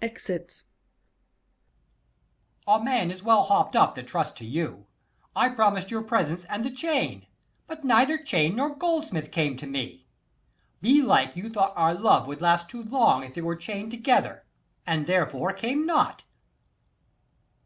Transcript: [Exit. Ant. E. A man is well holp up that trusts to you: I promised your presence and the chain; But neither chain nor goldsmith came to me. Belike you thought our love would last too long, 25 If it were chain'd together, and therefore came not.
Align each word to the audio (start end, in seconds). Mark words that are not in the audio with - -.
[Exit. 0.00 0.62
Ant. 2.66 2.80
E. 2.80 2.80
A 2.80 2.82
man 2.82 3.10
is 3.10 3.22
well 3.22 3.42
holp 3.42 3.76
up 3.76 3.92
that 3.92 4.06
trusts 4.08 4.32
to 4.38 4.44
you: 4.46 4.86
I 5.36 5.50
promised 5.50 5.90
your 5.90 6.02
presence 6.02 6.46
and 6.46 6.64
the 6.64 6.70
chain; 6.70 7.26
But 7.66 7.84
neither 7.84 8.16
chain 8.16 8.56
nor 8.56 8.74
goldsmith 8.74 9.30
came 9.30 9.58
to 9.58 9.66
me. 9.66 10.06
Belike 10.80 11.36
you 11.36 11.50
thought 11.50 11.74
our 11.76 11.92
love 11.92 12.26
would 12.26 12.40
last 12.40 12.70
too 12.70 12.82
long, 12.84 13.16
25 13.18 13.30
If 13.32 13.36
it 13.36 13.40
were 13.42 13.54
chain'd 13.56 13.90
together, 13.90 14.46
and 14.86 15.06
therefore 15.06 15.52
came 15.52 15.84
not. 15.84 16.24